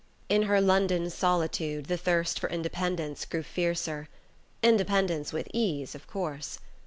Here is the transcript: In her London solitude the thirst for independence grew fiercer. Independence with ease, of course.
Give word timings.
In 0.29 0.41
her 0.49 0.59
London 0.59 1.11
solitude 1.11 1.85
the 1.85 1.95
thirst 1.95 2.39
for 2.39 2.49
independence 2.49 3.23
grew 3.23 3.43
fiercer. 3.43 4.09
Independence 4.63 5.31
with 5.31 5.47
ease, 5.53 5.93
of 5.93 6.07
course. 6.07 6.57